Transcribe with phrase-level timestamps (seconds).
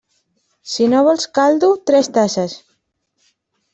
[0.75, 2.57] Si no vols caldo, tres tasses.